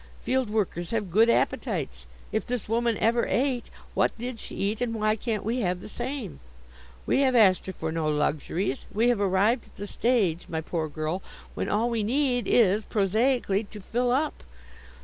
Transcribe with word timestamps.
Field 0.23 0.49
workers 0.49 0.89
have 0.89 1.11
good 1.11 1.29
appetites. 1.29 2.07
If 2.31 2.43
this 2.43 2.67
woman 2.67 2.97
ever 2.97 3.27
ate, 3.27 3.69
what 3.93 4.17
did 4.17 4.39
she 4.39 4.55
eat 4.55 4.81
and 4.81 4.95
why 4.95 5.15
can't 5.15 5.43
we 5.43 5.59
have 5.59 5.79
the 5.79 5.87
same? 5.87 6.39
We 7.05 7.19
have 7.21 7.35
asked 7.35 7.67
her 7.67 7.71
for 7.73 7.91
no 7.91 8.09
luxuries. 8.09 8.87
We 8.91 9.09
have 9.09 9.21
arrived 9.21 9.65
at 9.67 9.75
the 9.77 9.85
stage, 9.85 10.49
my 10.49 10.61
poor 10.61 10.89
girl, 10.89 11.21
when 11.53 11.69
all 11.69 11.91
we 11.91 12.01
need 12.01 12.47
is, 12.47 12.83
prosaically, 12.83 13.65
to 13.65 13.79
'fill 13.79 14.09
up.' 14.11 14.41